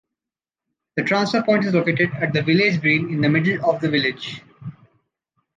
The 0.97 1.03
transfer 1.03 1.43
point 1.43 1.63
is 1.65 1.75
located 1.75 2.09
at 2.15 2.33
the 2.33 2.41
village 2.41 2.81
green 2.81 3.13
in 3.13 3.21
the 3.21 3.29
middle 3.29 3.63
of 3.69 3.81
the 3.81 3.87
village. 3.91 4.41